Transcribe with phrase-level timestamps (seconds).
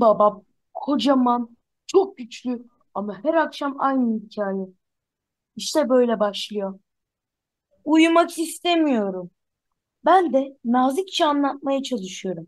[0.00, 0.44] Babam
[0.74, 1.56] kocaman,
[1.86, 4.66] çok güçlü ama her akşam aynı hikaye.
[5.56, 6.80] İşte böyle başlıyor.
[7.84, 9.30] Uyumak istemiyorum.
[10.04, 12.46] Ben de nazikçe anlatmaya çalışıyorum.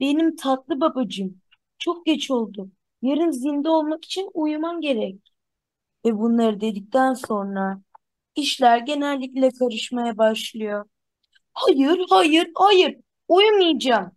[0.00, 1.42] Benim tatlı babacığım,
[1.78, 2.70] çok geç oldu.
[3.02, 5.20] Yarın zinde olmak için uyuman gerek.
[6.06, 7.82] Ve bunları dedikten sonra
[8.36, 10.86] işler genellikle karışmaya başlıyor.
[11.54, 12.96] Hayır, hayır, hayır,
[13.28, 14.12] uyumayacağım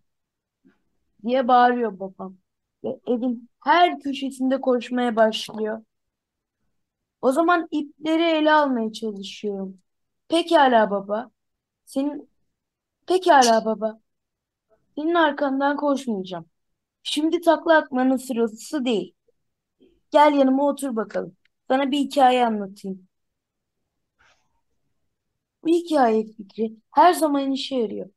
[1.23, 2.38] diye bağırıyor babam.
[2.84, 5.84] Ve evin her köşesinde koşmaya başlıyor.
[7.22, 9.81] O zaman ipleri ele almaya çalışıyorum.
[10.28, 11.31] Pekala baba.
[11.86, 12.30] Senin
[13.08, 14.02] pekala baba.
[14.95, 16.45] Senin arkandan koşmayacağım.
[17.03, 19.16] Şimdi takla atmanın sırası değil.
[20.11, 21.38] Gel yanıma otur bakalım.
[21.67, 23.08] Sana bir hikaye anlatayım.
[25.63, 28.09] Bu hikaye fikri her zaman işe yarıyor.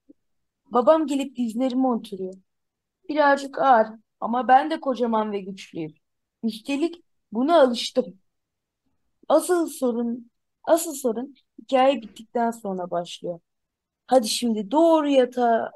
[0.66, 2.34] Babam gelip dizlerime oturuyor.
[3.08, 3.88] Birazcık ağır
[4.24, 5.94] ama ben de kocaman ve güçlüyüm.
[6.42, 8.20] Üstelik buna alıştım.
[9.28, 10.30] Asıl sorun,
[10.64, 13.40] asıl sorun hikaye bittikten sonra başlıyor.
[14.06, 15.72] Hadi şimdi doğru yatağa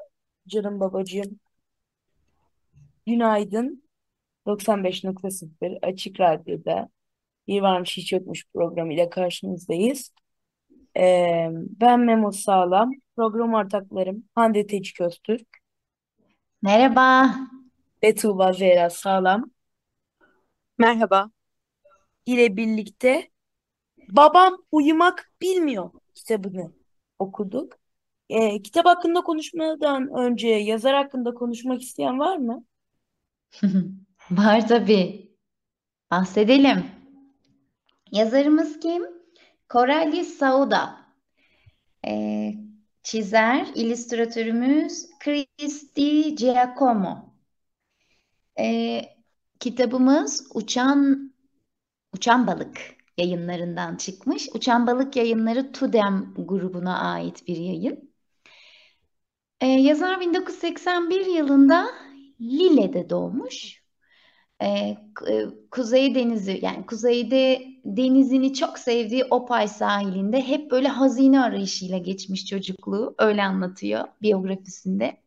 [0.47, 1.39] canım babacığım.
[3.05, 3.83] Günaydın.
[4.47, 6.89] 95.0 Açık Radyo'da
[7.47, 10.13] Bir Varmış Hiç Yokmuş programıyla karşınızdayız.
[10.97, 15.47] Ee, ben Memo Sağlam, program ortaklarım Hande Tecik Öztürk
[16.61, 17.35] Merhaba.
[18.03, 19.51] Ve Tuğba Zehra Sağlam
[20.77, 21.31] Merhaba.
[22.25, 23.29] ile birlikte
[24.09, 26.71] Babam Uyumak Bilmiyor kitabını
[27.19, 27.73] okuduk.
[28.29, 32.65] Ee, kitap hakkında konuşmadan önce yazar hakkında konuşmak isteyen var mı?
[34.31, 35.35] Var tabii.
[36.11, 36.85] Bahsedelim.
[38.11, 39.03] Yazarımız kim?
[39.69, 41.05] Coralie Sauda.
[42.07, 42.53] Ee,
[43.03, 47.28] çizer, illüstratörümüz Cristi Giacomo.
[48.59, 49.01] Ee,
[49.59, 51.33] kitabımız Uçan
[52.13, 52.77] Uçan Balık
[53.17, 54.49] yayınlarından çıkmış.
[54.53, 58.09] Uçan Balık yayınları Tudem grubuna ait bir yayın.
[59.61, 61.85] Ee, yazar 1981 yılında
[62.41, 63.83] Lille'de doğmuş.
[64.63, 64.97] Ee,
[65.71, 73.15] Kuzey Denizi yani kuzeyde denizini çok sevdiği Opay sahilinde hep böyle hazine arayışıyla geçmiş çocukluğu
[73.19, 75.17] öyle anlatıyor biyografisinde.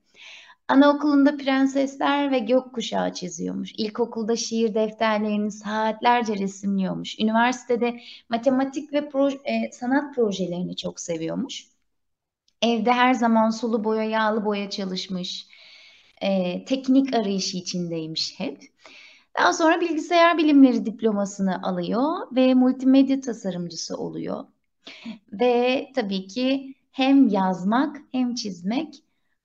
[0.73, 3.73] Anaokulunda prensesler ve gökkuşağı çiziyormuş.
[3.77, 7.19] İlkokulda şiir defterlerini saatlerce resimliyormuş.
[7.19, 11.67] Üniversitede matematik ve proje, e, sanat projelerini çok seviyormuş.
[12.63, 15.47] Evde her zaman sulu boya, yağlı boya çalışmış.
[16.23, 18.63] E, teknik arayışı içindeymiş hep.
[19.39, 24.45] Daha sonra bilgisayar bilimleri diplomasını alıyor ve multimedya tasarımcısı oluyor.
[25.33, 29.03] Ve tabii ki hem yazmak hem çizmek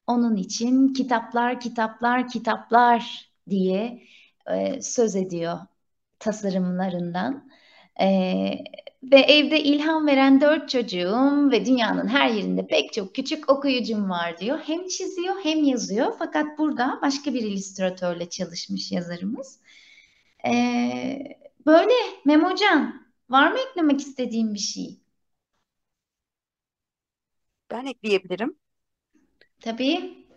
[0.08, 4.04] onun için kitaplar, kitaplar, kitaplar diye
[4.52, 5.60] e, söz ediyor
[6.20, 7.50] tasarımlarından.
[8.02, 8.08] E,
[9.04, 14.38] ve evde ilham veren dört çocuğum ve dünyanın her yerinde pek çok küçük okuyucum var
[14.38, 14.60] diyor.
[14.66, 16.14] Hem çiziyor hem yazıyor.
[16.20, 19.60] Fakat burada başka bir illüstratörle çalışmış yazarımız.
[20.46, 21.94] Ee, böyle
[22.26, 25.00] Memocan, var mı eklemek istediğin bir şey?
[27.72, 28.58] Ben ekleyebilirim.
[29.62, 30.28] Tabii.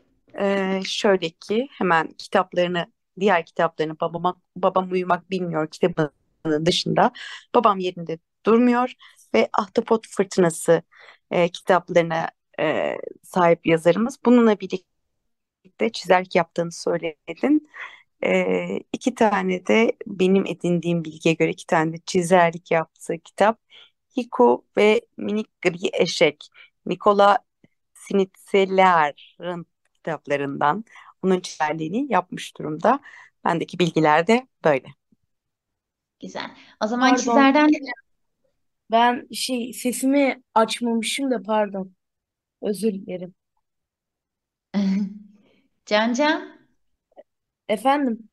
[0.41, 7.13] Ee, şöyle ki hemen kitaplarını, diğer kitaplarını babama, babam uyumak bilmiyor kitabının dışında
[7.55, 8.93] babam yerinde durmuyor
[9.35, 10.83] ve Ahtapot Fırtınası
[11.31, 12.29] e, kitaplarına
[12.61, 14.19] e, sahip yazarımız.
[14.25, 17.69] Bununla birlikte çizerlik yaptığını söyledin.
[18.25, 23.61] E, iki tane de benim edindiğim bilgiye göre iki tane de çizerlik yaptığı kitap.
[24.17, 26.49] Hiko ve Minik Gri Eşek.
[26.87, 27.39] Nikola
[28.11, 30.85] Snitzeler'ın kitaplarından
[31.23, 33.01] onun çizerliğini yapmış durumda.
[33.45, 34.87] Bendeki bilgiler de böyle.
[36.21, 36.51] Güzel.
[36.85, 37.15] O zaman Pardon.
[37.15, 37.69] çizerden
[38.91, 41.95] Ben şey sesimi açmamışım da pardon.
[42.63, 43.35] Özür dilerim.
[45.87, 46.59] Can Can,
[47.69, 48.29] Efendim,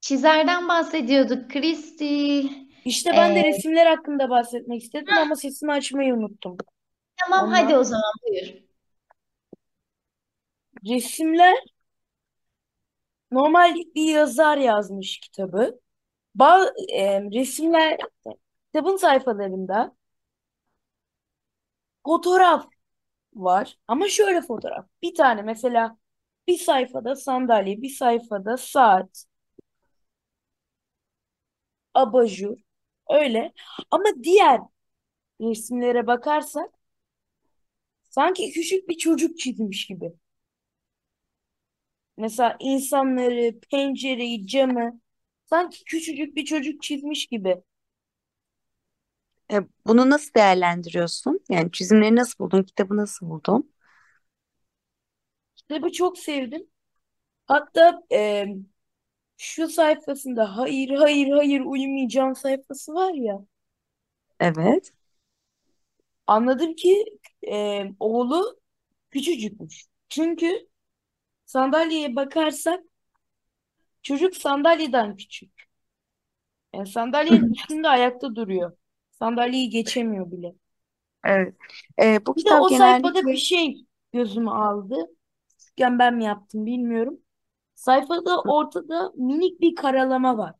[0.00, 1.50] çizerden bahsediyorduk.
[1.50, 2.42] Kristi.
[2.84, 6.56] işte ben de Ee, resimler hakkında bahsetmek istedim ama sesimi açmayı unuttum.
[7.16, 8.62] tamam hadi Ondan o zaman buyur.
[10.88, 11.56] Resimler
[13.30, 15.80] normal bir yazar yazmış kitabı.
[16.36, 16.74] Bazı
[17.34, 17.98] resimler
[18.74, 19.96] kitabın sayfalarında
[22.06, 22.66] fotoğraf
[23.34, 23.78] var.
[23.88, 24.86] Ama şöyle fotoğraf.
[25.02, 25.98] Bir tane mesela
[26.48, 29.26] bir sayfada sandalye, bir sayfada saat,
[31.94, 32.58] abajur
[33.10, 33.52] öyle.
[33.90, 34.60] Ama diğer
[35.42, 36.70] resimlere bakarsak
[38.10, 40.12] sanki küçük bir çocuk çizmiş gibi.
[42.16, 45.00] Mesela insanları, pencereyi, camı
[45.46, 47.62] sanki küçücük bir çocuk çizmiş gibi.
[49.52, 51.40] E, bunu nasıl değerlendiriyorsun?
[51.50, 52.62] Yani çizimleri nasıl buldun?
[52.62, 53.72] Kitabı nasıl buldun?
[55.56, 56.66] Kitabı çok sevdim.
[57.46, 58.46] Hatta e,
[59.38, 63.46] şu sayfasında hayır hayır hayır uyumayacağım sayfası var ya.
[64.40, 64.92] Evet.
[66.26, 67.04] Anladım ki
[67.48, 68.60] e, oğlu
[69.10, 69.86] küçücükmüş.
[70.08, 70.68] Çünkü
[71.52, 72.80] sandalyeye bakarsak
[74.02, 75.52] çocuk sandalyeden küçük.
[76.74, 78.76] Yani sandalyenin üstünde ayakta duruyor.
[79.10, 80.54] Sandalyeyi geçemiyor bile.
[81.24, 81.54] Evet.
[82.02, 84.96] E, bu Bir de kitap o sayfada genellikle bir şey gözümü aldı.
[85.78, 87.18] Yani ben mi yaptım bilmiyorum.
[87.74, 90.54] Sayfada ortada minik bir karalama var.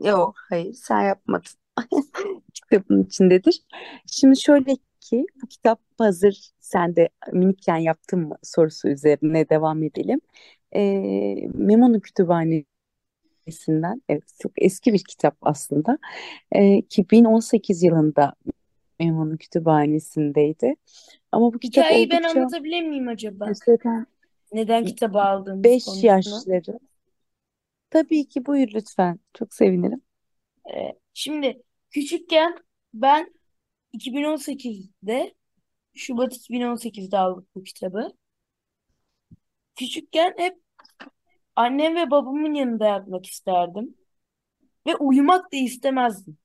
[0.00, 1.50] yok, hayır sen yapmadın.
[2.54, 3.62] Kitabın içindedir.
[4.06, 10.20] Şimdi şöyle ki bu kitap hazır sen de minikken yaptın mı sorusu üzerine devam edelim.
[10.74, 10.80] E,
[11.54, 12.66] Memo'nun kütüphanesinden
[14.08, 15.98] evet çok eski bir kitap aslında.
[16.52, 18.34] E, 2018 yılında
[19.00, 20.74] Memo'nun kütüphanesindeydi.
[21.32, 23.46] Ama bu kitap Hikayeyi ben oldukça anlatabilir miyim acaba?
[23.48, 24.06] nispeten
[24.52, 26.06] Neden kitabı aldığımız 5 konusunu?
[26.06, 26.78] yaşları.
[27.90, 29.20] Tabii ki buyur lütfen.
[29.34, 30.02] Çok sevinirim.
[30.74, 32.58] Ee, şimdi küçükken
[32.94, 33.34] ben
[33.92, 35.34] 2018'de
[35.94, 38.12] Şubat 2018'de aldık bu kitabı.
[39.76, 40.58] Küçükken hep
[41.56, 43.96] annem ve babamın yanında yatmak isterdim.
[44.86, 46.38] Ve uyumak da istemezdim.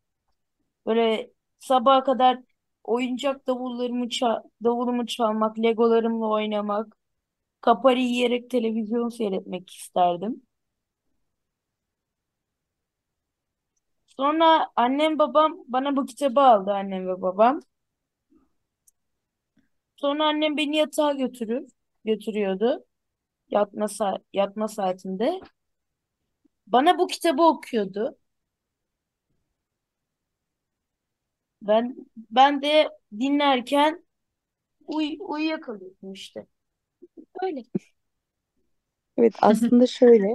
[0.86, 2.40] Böyle sabaha kadar
[2.84, 6.98] oyuncak davullarımı ça davulumu çalmak, legolarımla oynamak,
[7.62, 10.42] kapari yiyerek televizyon seyretmek isterdim.
[14.18, 17.60] Sonra annem babam bana bu kitabı aldı annem ve babam.
[19.96, 21.68] Sonra annem beni yatağa götürür,
[22.06, 22.86] götürüyordu
[23.50, 25.40] yatma saat, yatma saatinde.
[26.68, 28.18] Bana bu kitabı okuyordu.
[31.62, 31.96] Ben
[32.32, 32.90] ben de
[33.20, 34.06] dinlerken
[34.88, 36.48] uy uyuyakalıyordum işte.
[37.44, 37.64] Öyle.
[39.18, 40.28] Evet aslında şöyle.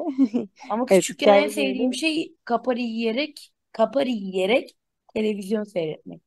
[0.68, 4.76] Ama Evet küçükken en hikayeleri sevdiğim şey kapari yiyerek, kapari yiyerek
[5.14, 6.22] televizyon seyretmek.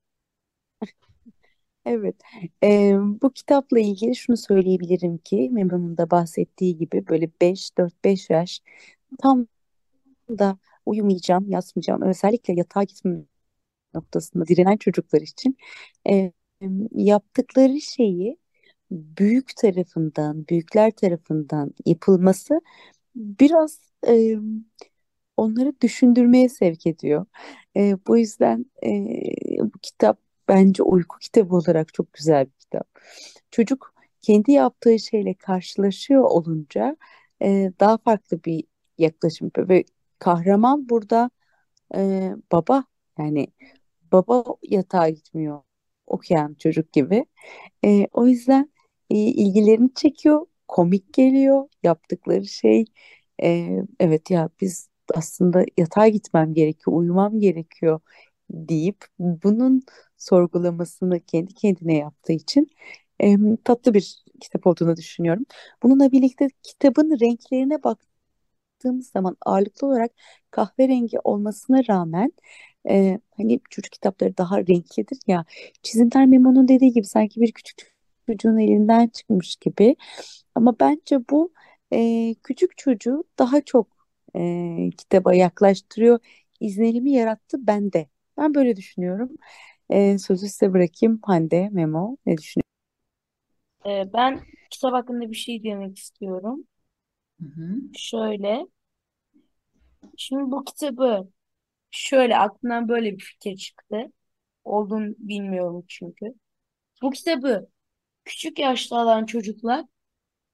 [1.85, 2.15] evet.
[2.63, 8.61] Ee, bu kitapla ilgili şunu söyleyebilirim ki Memnun'un da bahsettiği gibi böyle 5 4-5 yaş
[9.19, 9.47] tam
[10.29, 12.01] da uyumayacağım, yatmayacağım.
[12.01, 13.17] Özellikle yatağa gitme
[13.93, 15.57] noktasında direnen çocuklar için
[16.09, 16.31] e,
[16.95, 18.37] yaptıkları şeyi
[18.91, 22.61] büyük tarafından, büyükler tarafından yapılması
[23.15, 24.37] biraz e,
[25.37, 27.25] onları düşündürmeye sevk ediyor.
[27.77, 28.89] E, bu yüzden e,
[29.59, 32.87] bu kitap bence uyku kitabı olarak çok güzel bir kitap.
[33.51, 36.97] Çocuk kendi yaptığı şeyle karşılaşıyor olunca
[37.41, 38.63] e, daha farklı bir
[38.97, 39.51] yaklaşım.
[39.57, 39.83] Ve
[40.19, 41.29] kahraman burada
[41.95, 42.85] e, baba
[43.19, 43.47] yani
[44.11, 45.61] baba yatağa gitmiyor
[46.07, 47.25] okuyan çocuk gibi.
[47.85, 48.71] E, o yüzden
[49.09, 52.85] e, ilgilerini çekiyor, komik geliyor yaptıkları şey.
[53.43, 57.99] E, evet ya biz aslında yatağa gitmem gerekiyor, uyumam gerekiyor
[58.51, 59.83] deyip bunun
[60.17, 62.69] sorgulamasını kendi kendine yaptığı için
[63.23, 65.45] e, tatlı bir kitap olduğunu düşünüyorum.
[65.83, 70.11] Bununla birlikte kitabın renklerine baktığımız zaman ağırlıklı olarak
[70.51, 72.31] kahverengi olmasına rağmen
[72.89, 75.45] e, hani çocuk kitapları daha renklidir ya
[75.83, 77.93] çizimler Memo'nun dediği gibi sanki bir küçük
[78.27, 79.95] çocuğun elinden çıkmış gibi
[80.55, 81.53] ama bence bu
[81.93, 84.02] e, küçük çocuğu daha çok
[84.35, 86.19] e, kitaba yaklaştırıyor
[86.59, 89.29] izlenimi yarattı bende ben böyle düşünüyorum
[89.89, 92.63] e, sözü size bırakayım Hande Memo ne düşünüyorsun?
[93.85, 96.67] Ben kitap hakkında bir şey demek istiyorum.
[97.39, 97.81] Hı hı.
[97.97, 98.65] Şöyle,
[100.17, 101.29] şimdi bu kitabı
[101.91, 104.13] şöyle aklımdan böyle bir fikir çıktı.
[104.65, 106.25] Olduğunu bilmiyorum çünkü.
[107.03, 107.69] Bu kitabı
[108.25, 109.85] küçük yaşta alan çocuklar,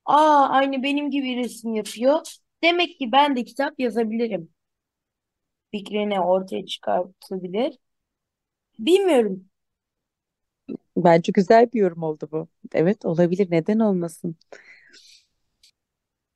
[0.06, 2.22] aa aynı benim gibi resim yapıyor.
[2.64, 4.50] Demek ki ben de kitap yazabilirim.
[5.72, 7.78] Fikrini ortaya çıkartabilir.
[8.80, 9.50] Bilmiyorum.
[10.98, 12.48] Bence güzel bir yorum oldu bu.
[12.74, 14.36] Evet olabilir neden olmasın?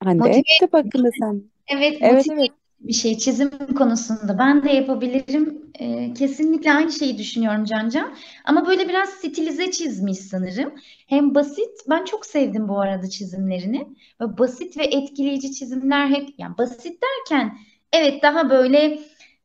[0.04, 1.50] Hande, Motive kitap hakkında sen.
[1.66, 2.52] evet Evet motive evet.
[2.84, 5.70] Bir şey çizim konusunda ben de yapabilirim.
[5.80, 8.14] Ee, kesinlikle aynı şeyi düşünüyorum Cancan.
[8.44, 10.74] Ama böyle biraz stilize çizmiş sanırım.
[11.06, 13.88] Hem basit, ben çok sevdim bu arada çizimlerini.
[14.20, 17.58] Böyle basit ve etkileyici çizimler hep, yani basit derken
[17.92, 19.00] evet daha böyle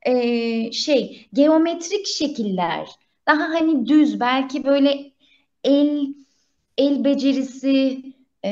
[0.05, 2.89] e, şey geometrik şekiller,
[3.27, 5.11] daha hani düz belki böyle
[5.63, 6.07] el
[6.77, 8.01] el becerisi
[8.45, 8.51] e,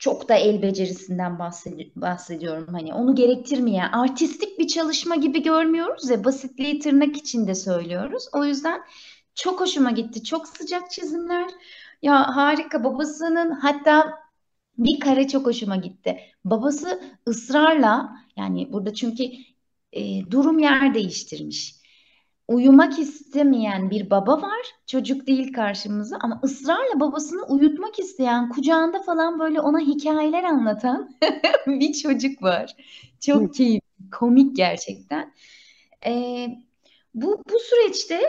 [0.00, 2.74] çok da el becerisinden bahsedi- bahsediyorum.
[2.74, 8.24] Hani onu gerektirmeyen artistik bir çalışma gibi görmüyoruz ya basitliği tırnak içinde söylüyoruz.
[8.34, 8.80] O yüzden
[9.34, 10.24] çok hoşuma gitti.
[10.24, 11.50] Çok sıcak çizimler.
[12.02, 14.18] Ya harika babasının hatta
[14.78, 16.18] bir kare çok hoşuma gitti.
[16.44, 19.24] Babası ısrarla yani burada çünkü
[19.92, 21.79] e, durum yer değiştirmiş.
[22.50, 24.66] Uyumak istemeyen bir baba var.
[24.86, 31.16] Çocuk değil karşımıza ama ısrarla babasını uyutmak isteyen, kucağında falan böyle ona hikayeler anlatan
[31.66, 32.76] bir çocuk var.
[33.20, 35.34] Çok keyifli, komik gerçekten.
[36.06, 36.48] Ee,
[37.14, 38.20] bu bu süreçte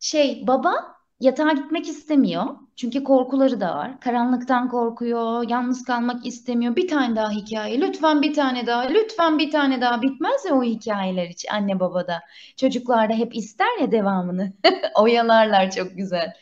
[0.00, 2.44] şey baba yatağa gitmek istemiyor.
[2.76, 4.00] Çünkü korkuları da var.
[4.00, 6.76] Karanlıktan korkuyor, yalnız kalmak istemiyor.
[6.76, 10.62] Bir tane daha hikaye, lütfen bir tane daha, lütfen bir tane daha bitmez ya o
[10.62, 12.22] hikayeler hiç anne babada.
[12.56, 14.52] Çocuklar da hep ister ya devamını.
[15.00, 16.34] Oyalarlar çok güzel.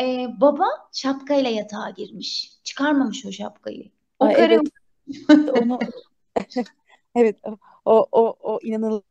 [0.00, 2.52] Ee, baba şapkayla yatağa girmiş.
[2.64, 3.90] Çıkarmamış o şapkayı.
[4.18, 4.68] O Aa, kare evet
[5.62, 5.78] onu
[7.14, 7.36] evet
[7.84, 9.02] o o o inanılmaz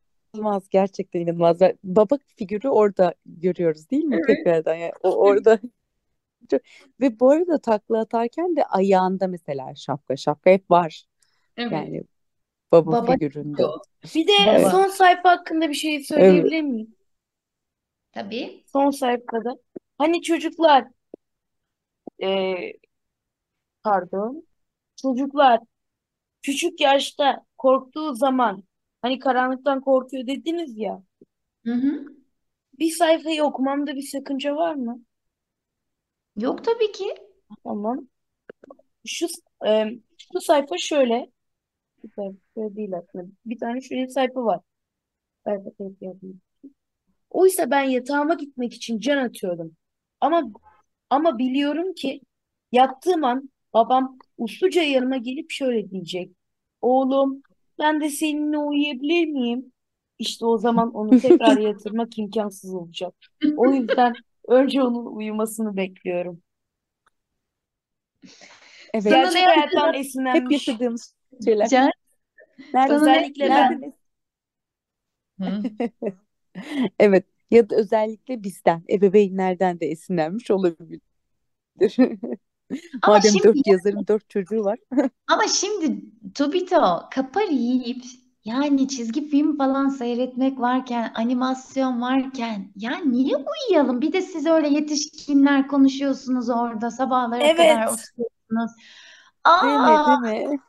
[0.71, 1.61] gerçekten inanılmaz.
[1.61, 4.27] Ve Baba figürü orada görüyoruz değil mi Evet.
[4.27, 5.59] tekrardan yani o orada
[7.01, 11.05] ve bu arada takla atarken de ayağında mesela şapka şapka hep var
[11.57, 11.71] Evet.
[11.71, 12.03] yani
[12.71, 13.63] baba Baba figüründe.
[14.15, 14.71] Bir de Baba.
[14.71, 16.95] son sayfa hakkında bir şey söyleyebilir miyim?
[18.11, 18.63] Tabii.
[18.65, 19.55] Son sayfada.
[19.97, 20.85] Hani çocuklar
[22.19, 22.79] eee,
[23.83, 24.47] pardon.
[25.01, 25.59] Çocuklar
[26.43, 28.63] küçük yaşta korktuğu zaman
[29.05, 31.03] hani karanlıktan korkuyor dediniz ya.
[31.65, 32.05] Hı hı.
[32.79, 35.01] Bir sayfayı okumamda bir sakınca var mı?
[36.37, 37.15] Yok tabii ki.
[37.63, 38.07] Tamam.
[39.05, 39.27] Şu
[39.65, 39.99] eee,
[40.33, 41.31] şu sayfa şöyle.
[42.03, 43.25] Bir sayfa şöyle değil aslında.
[43.45, 44.59] Bir tane şöyle sayfa var.
[45.45, 45.69] Sayfa
[46.01, 46.41] yapayım.
[47.29, 49.75] Oysa ben yatağıma gitmek için can atıyordum.
[50.21, 50.43] Ama
[51.09, 52.21] ama biliyorum ki
[52.71, 56.31] yattığım an babam usluca yanıma gelip şöyle diyecek.
[56.81, 57.43] Oğlum
[57.79, 59.71] ben de seninle uyuyabilir miyim?
[60.19, 63.15] İşte o zaman onu tekrar yatırmak imkansız olacak.
[63.55, 66.41] O yüzden önce onun uyumasını bekliyorum.
[68.93, 69.93] Evet Sana Gerçek ne hayattan
[70.31, 70.51] hep esinlenmiş.
[70.51, 71.15] yaşadığımız
[71.45, 71.71] şeyler.
[71.71, 71.91] Can?
[72.73, 73.81] Nerede, Sana ne Özellikle ben.
[75.39, 75.65] Hı.
[76.99, 81.01] evet ya da özellikle bizden ebeveynlerden de esinlenmiş olabilir.
[83.01, 84.79] Ama Madem şimdi dört yazarın dört çocuğu var.
[85.27, 86.01] ama şimdi
[86.35, 88.03] Tobito kapar yiyip
[88.45, 94.01] yani çizgi film falan seyretmek varken, animasyon varken ya niye uyuyalım?
[94.01, 97.89] Bir de siz öyle yetişkinler konuşuyorsunuz orada sabahlara kadar Evet.
[97.89, 98.71] oturuyorsunuz.
[99.61, 99.99] Değil mi?
[99.99, 100.21] Aa!
[100.23, 100.59] Değil mi?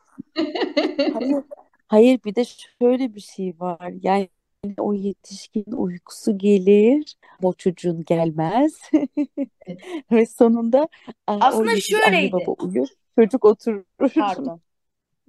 [1.13, 1.43] Hayır,
[1.87, 3.93] hayır bir de şöyle bir şey var.
[4.01, 4.29] Yani
[4.77, 8.73] o yetişkin uykusu gelir, o çocuğun gelmez.
[10.11, 10.87] Ve sonunda
[11.27, 12.31] Aslında yetiş anne şöyleydi.
[12.33, 13.83] baba uyur, çocuk oturur.
[14.15, 14.61] Pardon.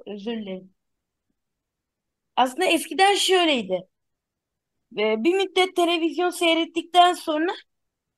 [0.07, 0.71] Özür dilerim.
[2.37, 3.89] Aslında eskiden şöyleydi.
[4.93, 7.53] Bir müddet televizyon seyrettikten sonra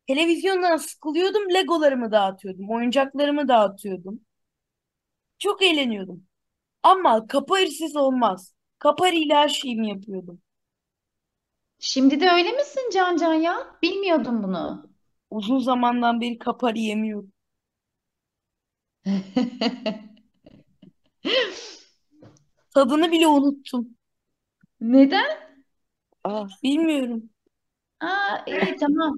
[0.07, 1.55] televizyondan sıkılıyordum.
[1.55, 2.71] Legolarımı dağıtıyordum.
[2.71, 4.21] Oyuncaklarımı dağıtıyordum.
[5.39, 6.27] Çok eğleniyordum.
[6.83, 8.55] Ama Kapari'siz olmaz.
[8.79, 10.43] Kapari ile her şeyimi yapıyordum.
[11.81, 13.79] Şimdi de öyle misin Can Can ya?
[13.83, 14.91] Bilmiyordum bunu.
[15.31, 17.33] Uzun zamandan beri Kapari yemiyorum.
[22.75, 23.97] Tadını bile unuttum.
[24.81, 25.39] Neden?
[26.25, 27.31] Aa, Bilmiyorum.
[28.01, 29.15] Aa, iyi tamam.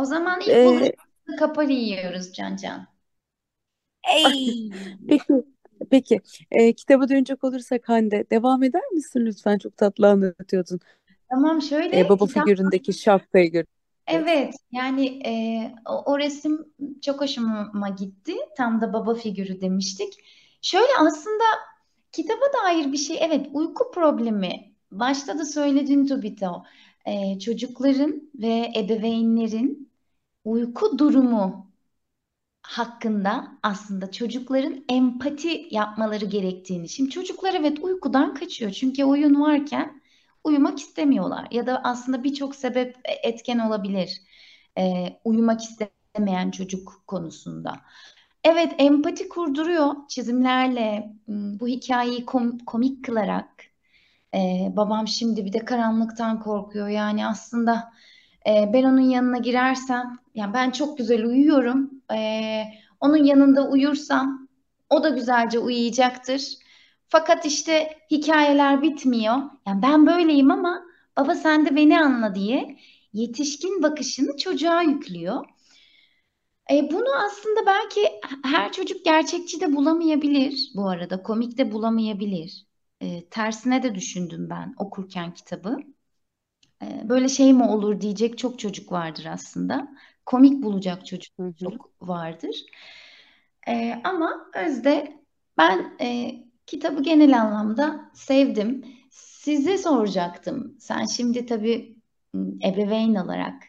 [0.00, 0.92] O zaman ilk ee,
[1.38, 2.88] kapari yiyoruz Can Can.
[4.04, 4.72] Ey!
[5.08, 5.32] peki,
[5.90, 6.20] peki.
[6.50, 9.58] Ee, kitaba dönecek olursak Hande, devam eder misin lütfen?
[9.58, 10.80] Çok tatlı anlatıyordun.
[11.32, 13.72] Tamam şöyle Ee, baba kitap figüründeki şapkayı görüyoruz.
[14.06, 15.32] evet yani e,
[15.86, 18.34] o, o resim çok hoşuma gitti.
[18.56, 20.14] Tam da baba figürü demiştik.
[20.62, 21.44] Şöyle aslında
[22.12, 24.74] kitaba dair bir şey evet uyku problemi.
[24.90, 26.64] Başta da söylediğin Tobito.
[27.06, 29.92] E, çocukların ve ebeveynlerin
[30.44, 31.72] uyku durumu
[32.62, 36.88] hakkında aslında çocukların empati yapmaları gerektiğini.
[36.88, 38.70] Şimdi çocuklar evet uykudan kaçıyor.
[38.72, 40.01] Çünkü oyun varken
[40.44, 41.48] uyumak istemiyorlar.
[41.50, 44.22] Ya da aslında birçok sebep etken olabilir.
[44.78, 47.80] Ee, uyumak istemeyen çocuk konusunda.
[48.44, 53.48] evet empati kurduruyor çizimlerle m, bu hikayeyi kom- komik kılarak.
[54.34, 56.88] Ee, babam şimdi bir de karanlıktan korkuyor.
[56.88, 57.92] Yani aslında
[58.48, 61.90] e, ben onun yanına girersem, yani ben çok güzel uyuyorum.
[62.14, 62.64] Ee,
[63.00, 64.48] onun yanında uyursam
[64.90, 66.42] o da güzelce uyuyacaktır.
[67.12, 69.34] Fakat işte hikayeler bitmiyor.
[69.66, 70.84] Yani ben böyleyim ama
[71.16, 72.78] baba sen de beni anla diye
[73.12, 75.44] yetişkin bakışını çocuğa yüklüyor.
[76.70, 78.00] E, bunu aslında belki
[78.44, 82.66] her çocuk gerçekçi de bulamayabilir bu arada, komik de bulamayabilir.
[83.00, 85.76] E, tersine de düşündüm ben okurken kitabı.
[86.82, 89.88] E, böyle şey mi olur diyecek çok çocuk vardır aslında.
[90.26, 92.56] Komik bulacak çocuk çok vardır.
[93.68, 95.20] E, ama özde
[95.58, 96.34] ben e,
[96.66, 98.84] kitabı genel anlamda sevdim.
[99.10, 100.76] Size soracaktım.
[100.80, 101.96] Sen şimdi tabii
[102.64, 103.62] ebeveyn olarak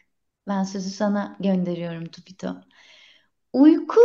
[0.48, 2.56] ben sözü sana gönderiyorum Tupito.
[3.52, 4.00] Uyku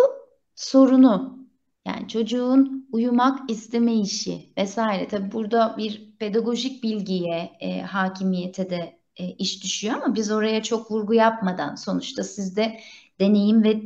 [0.56, 1.40] sorunu
[1.86, 5.08] yani çocuğun uyumak isteme işi vesaire.
[5.08, 10.92] Tabii burada bir pedagojik bilgiye, e, hakimiyete de e, iş düşüyor ama biz oraya çok
[10.92, 12.80] vurgu yapmadan sonuçta siz de
[13.20, 13.82] deneyim ve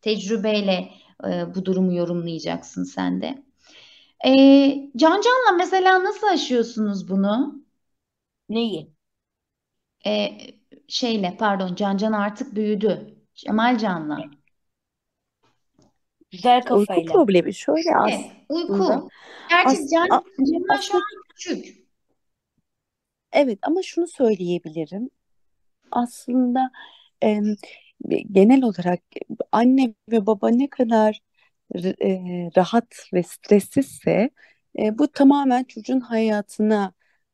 [0.00, 0.90] tecrübeyle
[1.24, 3.47] e, bu durumu yorumlayacaksın sen de.
[4.24, 4.30] E,
[4.96, 7.64] Can Can'la mesela nasıl aşıyorsunuz bunu?
[8.48, 8.94] Neyi?
[10.06, 10.38] E,
[10.88, 13.16] şeyle pardon Can Can artık büyüdü.
[13.34, 14.30] Cemal Can'la.
[16.30, 17.04] Güzel Uyku kafayla.
[17.04, 18.84] problemi şöyle Evet, uyku.
[18.84, 19.10] aslında.
[19.48, 21.88] Gerçi As- Can, a- Cemal şu aslında an küçük.
[23.32, 25.10] evet ama şunu söyleyebilirim.
[25.92, 26.70] Aslında
[27.22, 27.56] em,
[28.32, 29.02] genel olarak
[29.52, 31.20] anne ve baba ne kadar
[31.76, 34.30] e, rahat ve stressizse
[34.78, 36.92] e, bu tamamen çocuğun hayatına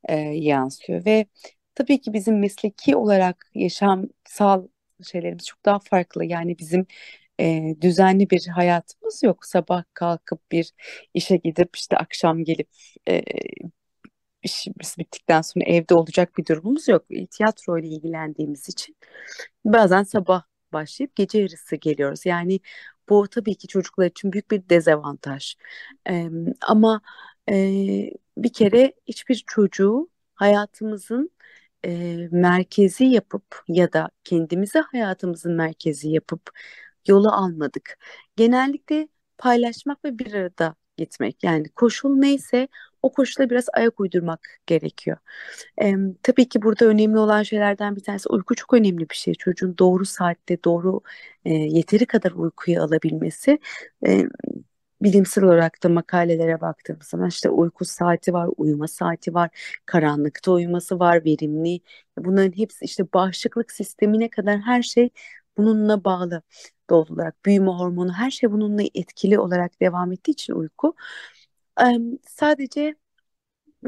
[0.09, 1.26] e, yansıyor ve
[1.75, 4.69] tabii ki bizim mesleki olarak yaşamsal
[5.05, 6.25] şeylerimiz çok daha farklı.
[6.25, 6.87] Yani bizim
[7.41, 9.47] e, düzenli bir hayatımız yok.
[9.47, 10.73] Sabah kalkıp bir
[11.14, 12.69] işe gidip işte akşam gelip
[13.09, 13.23] e,
[14.43, 17.07] işimiz bittikten sonra evde olacak bir durumumuz yok.
[17.31, 18.97] Tiyatro ile ilgilendiğimiz için
[19.64, 20.42] bazen sabah
[20.73, 22.27] başlayıp gece yarısı geliyoruz.
[22.27, 22.61] Yani
[23.09, 25.55] bu tabii ki çocuklar için büyük bir dezavantaj.
[26.11, 26.29] Ee,
[26.61, 27.01] ama
[27.51, 27.55] e,
[28.37, 31.31] bir kere hiçbir çocuğu hayatımızın
[31.85, 36.51] e, merkezi yapıp ya da kendimizi hayatımızın merkezi yapıp
[37.07, 37.99] yola almadık.
[38.37, 41.45] Genellikle paylaşmak ve bir arada gitmek.
[41.45, 42.69] Yani koşul neyse
[43.05, 45.17] o koşula biraz ayak uydurmak gerekiyor.
[45.83, 49.35] Ee, tabii ki burada önemli olan şeylerden bir tanesi uyku çok önemli bir şey.
[49.35, 51.01] Çocuğun doğru saatte doğru
[51.45, 53.59] e, yeteri kadar uykuyu alabilmesi.
[54.07, 54.25] E,
[55.03, 59.51] bilimsel olarak da makalelere baktığımız zaman işte uyku saati var, uyuma saati var,
[59.87, 61.81] karanlıkta uyuması var, verimli.
[62.19, 65.11] Bunların hepsi işte bağışıklık sistemine kadar her şey
[65.57, 66.43] bununla bağlı
[66.90, 67.45] doğal olarak.
[67.45, 70.95] Büyüme hormonu her şey bununla etkili olarak devam ettiği için uyku.
[71.80, 71.84] Ee,
[72.28, 72.94] sadece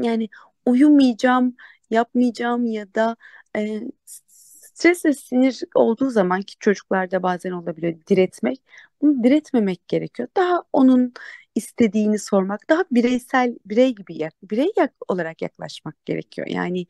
[0.01, 0.29] yani
[0.65, 1.55] uyumayacağım,
[1.89, 3.17] yapmayacağım ya da
[3.57, 8.61] e, stres ve sinir olduğu zaman ki çocuklarda bazen olabiliyor diretmek.
[9.01, 10.29] Bunu diretmemek gerekiyor.
[10.37, 11.13] Daha onun
[11.55, 16.47] istediğini sormak, daha bireysel birey gibi yak, birey yak, olarak yaklaşmak gerekiyor.
[16.47, 16.87] Yani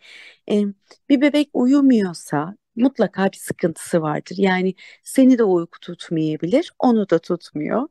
[0.51, 0.63] e,
[1.09, 4.35] bir bebek uyumuyorsa mutlaka bir sıkıntısı vardır.
[4.39, 7.87] Yani seni de uyku tutmayabilir, onu da tutmuyor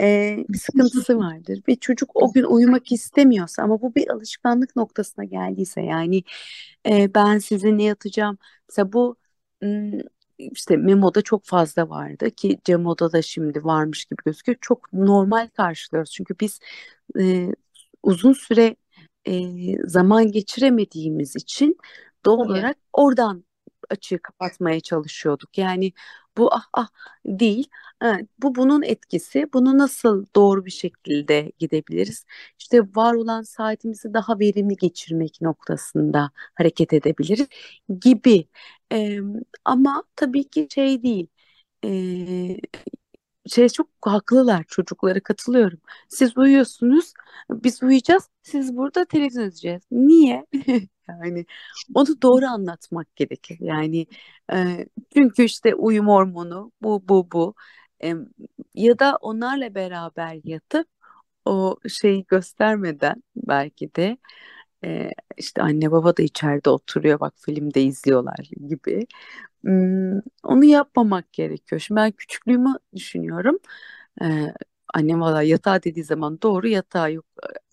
[0.00, 1.62] e, bir sıkıntısı vardır.
[1.66, 6.22] Bir çocuk o gün uyumak istemiyorsa ama bu bir alışkanlık noktasına geldiyse yani
[6.88, 8.38] e, ben sizinle yatacağım.
[8.68, 9.16] Mesela bu
[10.38, 14.58] işte Memo'da çok fazla vardı ki Cemo'da da şimdi varmış gibi gözüküyor.
[14.60, 16.60] Çok normal karşılıyoruz çünkü biz
[17.20, 17.48] e,
[18.02, 18.76] uzun süre
[19.26, 19.42] e,
[19.86, 21.78] zaman geçiremediğimiz için
[22.24, 23.44] doğal olarak oradan
[23.90, 25.58] açığı kapatmaya çalışıyorduk.
[25.58, 25.92] Yani
[26.38, 26.88] bu ah ah
[27.26, 27.68] değil.
[28.02, 29.46] Evet, bu bunun etkisi.
[29.52, 32.24] Bunu nasıl doğru bir şekilde gidebiliriz?
[32.58, 37.46] İşte var olan saatimizi daha verimli geçirmek noktasında hareket edebiliriz
[38.00, 38.48] gibi.
[38.92, 39.18] Ee,
[39.64, 41.26] ama tabii ki şey değil.
[41.84, 42.58] Ee,
[43.48, 45.80] şey çok haklılar çocuklara katılıyorum.
[46.08, 47.12] Siz uyuyorsunuz,
[47.50, 49.82] biz uyuyacağız, siz burada televizyon izleyeceğiz.
[49.90, 50.46] Niye?
[51.08, 51.46] Yani
[51.94, 53.58] onu doğru anlatmak gerekir.
[53.60, 54.06] Yani
[54.52, 57.54] e, çünkü işte uyum hormonu bu bu bu
[58.04, 58.14] E,
[58.74, 60.88] ya da onlarla beraber yatıp
[61.44, 64.18] o şeyi göstermeden belki de
[64.84, 68.36] e, işte anne baba da içeride oturuyor bak filmde izliyorlar
[68.68, 69.06] gibi.
[69.64, 71.80] Hmm, onu yapmamak gerekiyor.
[71.80, 73.58] Şimdi ben küçüklüğümü düşünüyorum.
[74.22, 74.54] Ee,
[74.94, 77.24] annem valla yatağa dediği zaman doğru yatağa yok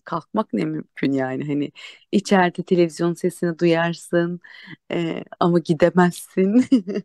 [0.06, 1.72] kalkmak ne mümkün yani hani
[2.12, 4.40] içeride televizyon sesini duyarsın
[4.92, 6.64] e, ama gidemezsin.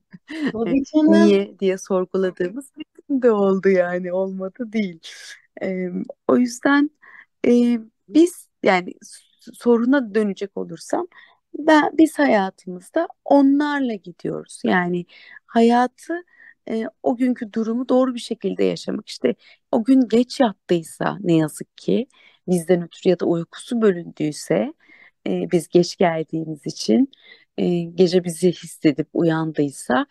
[0.67, 2.71] E, niye diye sorguladığımız
[3.09, 4.99] de oldu yani olmadı değil.
[5.61, 5.89] Ee,
[6.27, 6.89] o yüzden
[7.47, 8.93] e, biz yani
[9.53, 11.07] soruna dönecek olursam
[11.53, 14.61] ben biz hayatımızda onlarla gidiyoruz.
[14.65, 15.05] Yani
[15.45, 16.13] hayatı
[16.69, 19.09] e, o günkü durumu doğru bir şekilde yaşamak.
[19.09, 19.35] İşte
[19.71, 22.07] o gün geç yattıysa ne yazık ki
[22.47, 24.73] bizden ötürü ya da uykusu bölündüyse
[25.27, 27.11] e, biz geç geldiğimiz için
[27.57, 30.05] e, gece bizi hissedip uyandıysa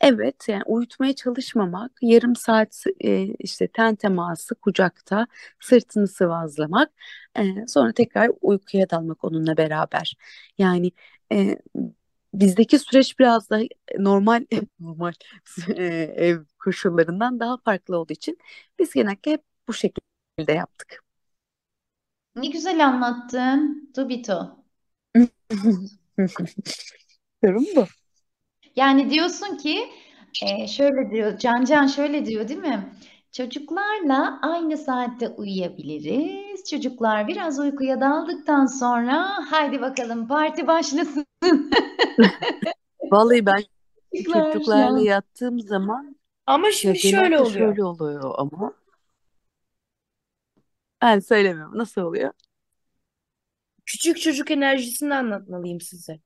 [0.00, 5.26] Evet yani uyutmaya çalışmamak, yarım saat e, işte ten teması kucakta,
[5.60, 6.92] sırtını sıvazlamak,
[7.38, 10.16] e, sonra tekrar uykuya dalmak onunla beraber.
[10.58, 10.92] Yani
[11.32, 11.56] e,
[12.40, 13.60] bizdeki süreç biraz da
[13.98, 14.46] normal
[14.80, 15.12] normal
[15.76, 15.84] e,
[16.16, 18.38] ev koşullarından daha farklı olduğu için
[18.78, 21.04] biz genellikle hep bu şekilde yaptık.
[22.36, 24.64] Ne güzel anlattın Tubito.
[27.44, 27.86] Durum bu.
[28.76, 29.88] Yani diyorsun ki
[30.42, 32.92] e, şöyle diyor Can Can şöyle diyor değil mi?
[33.32, 36.64] Çocuklarla aynı saatte uyuyabiliriz.
[36.70, 41.26] Çocuklar biraz uykuya daldıktan sonra haydi bakalım parti başlasın.
[43.12, 43.64] Vallahi ben
[44.14, 45.06] Çocuklar çocuklarla ya.
[45.06, 47.68] yattığım zaman Ama ya şimdi şöyle genelde oluyor.
[47.68, 48.74] şöyle oluyor ama
[51.02, 51.78] ben söylemiyorum.
[51.78, 52.32] Nasıl oluyor?
[53.86, 56.20] Küçük çocuk enerjisini anlatmalıyım size.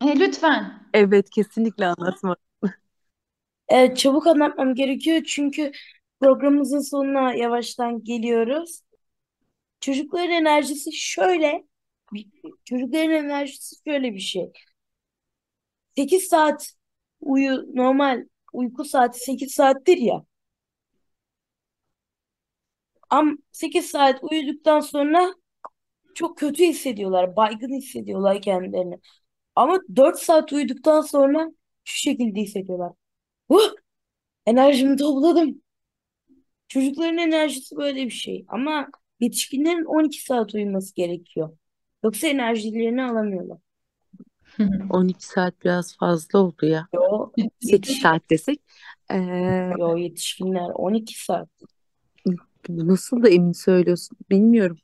[0.00, 0.88] E, lütfen.
[0.94, 2.36] Evet kesinlikle anlatma.
[3.68, 5.72] Evet, çabuk anlatmam gerekiyor çünkü
[6.20, 8.80] programımızın sonuna yavaştan geliyoruz.
[9.80, 11.67] Çocukların enerjisi şöyle,
[12.64, 14.52] çocukların enerjisi şöyle bir şey.
[15.96, 16.74] 8 saat
[17.20, 20.24] uyu, normal uyku saati 8 saattir ya.
[23.10, 25.34] Ama 8 saat uyuduktan sonra
[26.14, 29.00] çok kötü hissediyorlar, baygın hissediyorlar kendilerini.
[29.56, 31.48] Ama 4 saat uyuduktan sonra
[31.84, 32.92] şu şekilde hissediyorlar.
[33.50, 33.74] Huh,
[34.46, 35.62] enerjimi topladım.
[36.68, 38.44] Çocukların enerjisi böyle bir şey.
[38.48, 38.88] Ama
[39.20, 41.56] yetişkinlerin 12 saat uyuması gerekiyor.
[42.04, 43.58] Yoksa enerjilerini alamıyorlar.
[44.90, 46.88] 12 saat biraz fazla oldu ya.
[46.94, 47.30] Yo,
[47.60, 48.60] 8 saat desek.
[49.10, 49.16] Ee,
[49.78, 51.48] yo yetişkinler 12 saat.
[52.68, 54.76] nasıl da emin söylüyorsun bilmiyorum.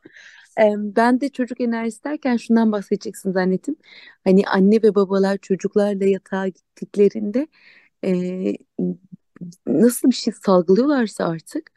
[0.60, 3.76] Ee, ben de çocuk enerjisi derken şundan bahsedeceksin zannettim.
[4.24, 7.46] Hani anne ve babalar çocuklarla yatağa gittiklerinde
[8.04, 8.54] ee,
[9.66, 11.72] nasıl bir şey salgılıyorlarsa artık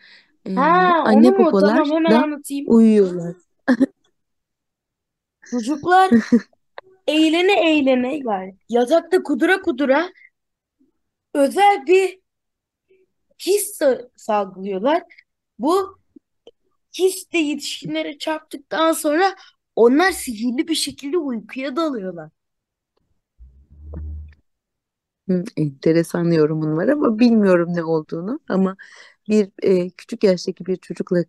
[0.45, 1.37] ee, Ha, onu anne mu?
[1.37, 2.65] babalar Tamam hemen da anlatayım.
[2.67, 3.35] uyuyorlar.
[5.51, 6.11] Çocuklar
[7.07, 10.09] eğlene eğlene yani yatakta kudura kudura
[11.33, 12.19] özel bir
[13.39, 15.03] his sa- salgılıyorlar.
[15.59, 15.99] Bu
[16.99, 19.35] his de yetişkinlere çarptıktan sonra
[19.75, 22.29] onlar sihirli bir şekilde uykuya dalıyorlar.
[25.29, 28.77] Hı, enteresan yorumun var ama bilmiyorum ne olduğunu ama
[29.29, 31.23] bir e, küçük yaştaki bir çocukla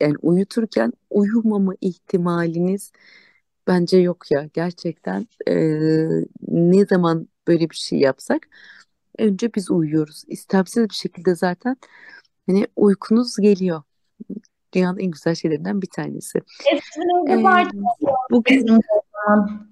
[0.00, 2.92] yani uyuturken uyumama ihtimaliniz
[3.66, 5.54] bence yok ya gerçekten e,
[6.48, 8.48] ne zaman böyle bir şey yapsak
[9.18, 11.76] önce biz uyuyoruz istemsiz bir şekilde zaten
[12.46, 13.82] hani uykunuz geliyor
[14.72, 16.38] dünyanın en güzel şeylerinden bir tanesi.
[16.72, 17.76] Eskiden evde E, parti
[18.30, 19.70] bugün bizim o zaman.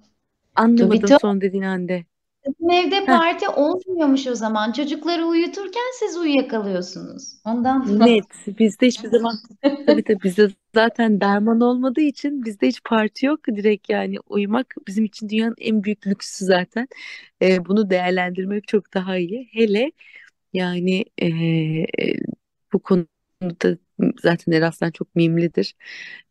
[0.55, 2.05] anlamadım son dediğin Hande.
[2.49, 3.07] Sizin evde Heh.
[3.07, 4.73] parti olmuyormuş o zaman.
[4.73, 7.35] Çocukları uyuturken siz uyuyakalıyorsunuz.
[7.45, 8.01] Ondan.
[8.01, 8.59] Net.
[8.59, 9.35] Bizde hiçbir zaman
[9.87, 13.41] tabii tabii bizde zaten derman olmadığı için bizde hiç parti yok.
[13.47, 16.89] Direkt yani uyumak bizim için dünyanın en büyük lüksü zaten.
[17.43, 19.49] Ee, bunu değerlendirmek çok daha iyi.
[19.53, 19.93] Hele
[20.53, 21.87] yani ee,
[22.73, 23.79] bu konuda
[24.23, 25.75] zaten Eraslan çok mimlidir.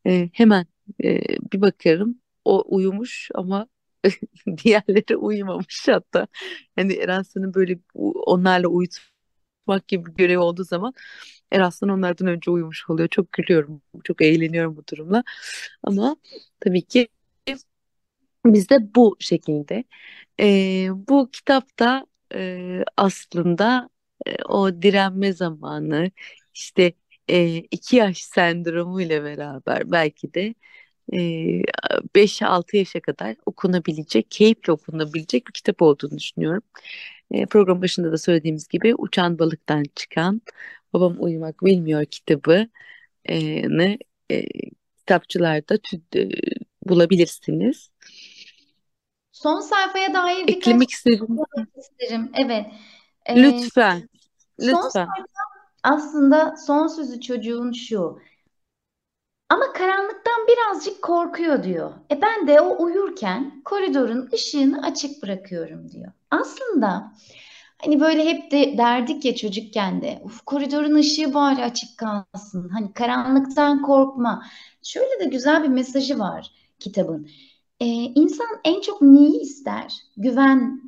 [0.07, 0.65] Ee, hemen
[1.03, 1.21] ee,
[1.53, 3.67] bir bakarım o uyumuş ama
[4.63, 6.27] diğerleri uyumamış hatta.
[6.77, 10.93] Yani Eraslan'ın böyle onlarla uyutmak gibi bir görevi olduğu zaman
[11.51, 13.09] Eraslan onlardan önce uyumuş oluyor.
[13.09, 15.23] Çok gülüyorum, çok eğleniyorum bu durumla.
[15.83, 16.17] Ama
[16.61, 17.07] tabii ki
[18.45, 19.83] bizde bu şekilde.
[20.39, 22.05] Ee, bu kitapta
[22.35, 23.89] e, aslında
[24.27, 26.11] e, o direnme zamanı,
[26.53, 26.93] işte
[27.29, 30.55] e, iki yaş sendromu ile beraber belki de e,
[31.11, 36.63] 5-6 yaşa kadar okunabilecek, keyifle okunabilecek bir kitap olduğunu düşünüyorum.
[37.49, 40.41] Program başında da söylediğimiz gibi Uçan Balıktan çıkan
[40.93, 42.67] Babam Uyumak Bilmiyor kitabı
[43.67, 43.97] ne
[44.97, 45.77] kitapçılarda
[46.85, 47.89] bulabilirsiniz.
[49.31, 51.27] Son sayfaya dair birkaç Eklemek istedim.
[51.77, 52.31] isterim.
[52.33, 52.65] Evet.
[53.25, 54.09] Ee, Lütfen,
[54.59, 54.89] son lütfen.
[54.89, 55.13] sayfa
[55.83, 58.19] aslında son sözü çocuğun şu.
[59.49, 61.93] Ama karanlıktan birazcık korkuyor diyor.
[62.11, 66.11] E ben de o uyurken koridorun ışığını açık bırakıyorum diyor.
[66.31, 67.13] Aslında
[67.81, 70.21] Hani böyle hep de derdik ya çocukken de.
[70.23, 72.69] Uf koridorun ışığı bari açık kalsın.
[72.69, 74.45] Hani karanlıktan korkma.
[74.83, 77.29] Şöyle de güzel bir mesajı var kitabın.
[77.79, 79.93] Ee, insan en çok neyi ister?
[80.17, 80.81] Güven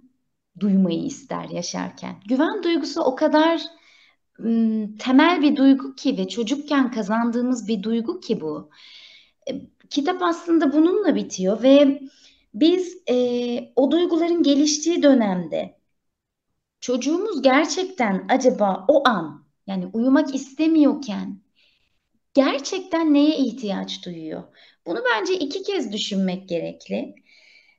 [0.60, 2.15] duymayı ister yaşarken.
[2.28, 3.62] Güven duygusu o kadar
[4.99, 8.69] temel bir duygu ki ve çocukken kazandığımız bir duygu ki bu.
[9.49, 12.02] E, kitap aslında bununla bitiyor ve
[12.54, 13.15] biz e,
[13.75, 15.80] o duyguların geliştiği dönemde
[16.80, 21.41] çocuğumuz gerçekten acaba o an yani uyumak istemiyorken
[22.34, 24.43] gerçekten neye ihtiyaç duyuyor?
[24.88, 27.15] Bunu bence iki kez düşünmek gerekli.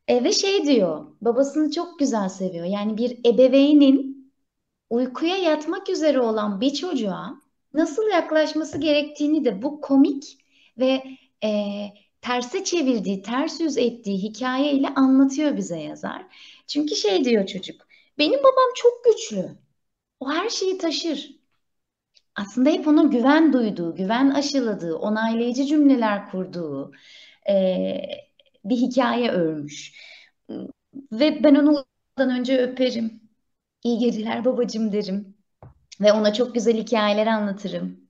[0.08, 2.66] E, ve şey diyor, babasını çok güzel seviyor.
[2.66, 4.19] Yani bir ebeveynin
[4.90, 7.42] uykuya yatmak üzere olan bir çocuğa
[7.74, 10.38] nasıl yaklaşması gerektiğini de bu komik
[10.78, 11.02] ve
[11.44, 11.50] e,
[12.20, 16.26] terse çevirdiği, ters yüz ettiği hikayeyle anlatıyor bize yazar.
[16.66, 17.86] Çünkü şey diyor çocuk,
[18.18, 19.48] benim babam çok güçlü.
[20.20, 21.40] O her şeyi taşır.
[22.36, 26.92] Aslında hep ona güven duyduğu, güven aşıladığı, onaylayıcı cümleler kurduğu
[27.48, 27.54] e,
[28.64, 29.94] bir hikaye örmüş.
[31.12, 33.19] Ve ben onu uyumadan önce öperim.
[33.84, 35.36] İyi geceler babacığım derim.
[36.00, 38.00] Ve ona çok güzel hikayeler anlatırım.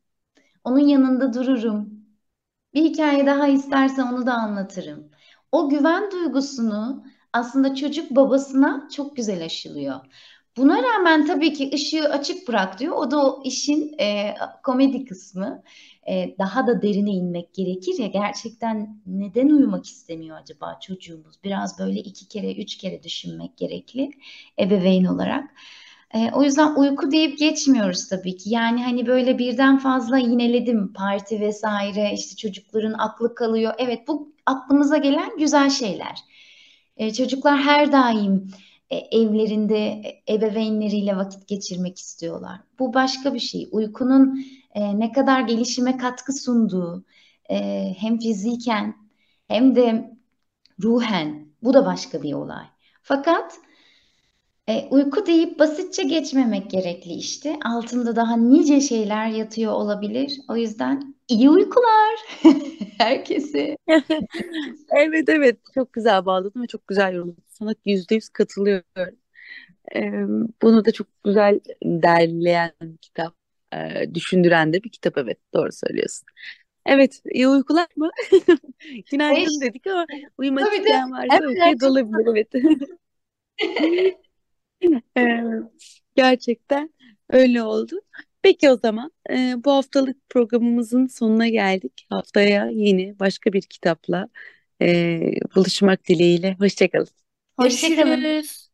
[0.64, 1.90] Onun yanında dururum.
[2.74, 5.10] Bir hikaye daha isterse onu da anlatırım.
[5.52, 10.00] O güven duygusunu aslında çocuk babasına çok güzel aşılıyor.
[10.60, 12.96] Buna rağmen tabii ki ışığı açık bırak diyor.
[12.96, 15.62] O da o işin e, komedi kısmı.
[16.08, 21.36] E, daha da derine inmek gerekir ya gerçekten neden uyumak istemiyor acaba çocuğumuz?
[21.44, 24.10] Biraz böyle iki kere, üç kere düşünmek gerekli
[24.58, 25.50] ebeveyn olarak.
[26.14, 28.50] E, o yüzden uyku deyip geçmiyoruz tabii ki.
[28.50, 33.74] Yani hani böyle birden fazla yineledim parti vesaire işte çocukların aklı kalıyor.
[33.78, 36.18] Evet bu aklımıza gelen güzel şeyler.
[36.96, 38.50] E, çocuklar her daim
[38.96, 42.60] evlerinde e, ebeveynleriyle vakit geçirmek istiyorlar.
[42.78, 43.68] Bu başka bir şey.
[43.72, 47.04] Uykunun e, ne kadar gelişime katkı sunduğu
[47.50, 47.56] e,
[47.98, 48.94] hem fiziken
[49.48, 50.10] hem de
[50.82, 52.64] ruhen bu da başka bir olay.
[53.02, 53.58] Fakat
[54.68, 57.58] e, uyku deyip basitçe geçmemek gerekli işte.
[57.64, 60.40] Altında daha nice şeyler yatıyor olabilir.
[60.48, 62.18] O yüzden iyi uykular
[62.98, 63.76] herkese.
[64.96, 67.49] Evet evet çok güzel bağladın ve çok güzel yorumladın.
[67.60, 69.16] Sana yüzde yüz katılıyorum.
[69.94, 70.12] Ee,
[70.62, 73.34] bunu da çok güzel derleyen kitap,
[73.74, 76.26] e, düşündüren de bir kitap evet doğru söylüyorsun.
[76.86, 78.10] Evet iyi uykular mı?
[79.10, 79.70] Günaydın Beş.
[79.70, 80.06] dedik ama
[80.38, 82.48] uyumak Tabii de isteyen varsa hem uykuya gerçekten dalabilir evet.
[85.16, 85.44] Ee,
[86.16, 86.90] gerçekten
[87.30, 88.00] öyle oldu.
[88.42, 92.06] Peki o zaman e, bu haftalık programımızın sonuna geldik.
[92.10, 94.28] Haftaya yeni başka bir kitapla
[94.82, 95.20] e,
[95.56, 96.56] buluşmak dileğiyle.
[96.58, 97.08] Hoşçakalın.
[97.60, 98.30] Hoşça kalın.
[98.30, 98.69] Görüşürüz.